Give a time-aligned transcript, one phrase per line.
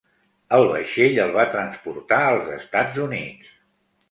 [0.55, 3.55] El vaixell el va transportar als Estats Units.